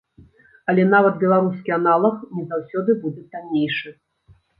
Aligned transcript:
Але 0.71 0.85
нават 0.93 1.19
беларускі 1.23 1.73
аналаг 1.75 2.15
не 2.37 2.43
заўсёды 2.53 2.91
будзе 3.05 3.23
таннейшы. 3.37 3.93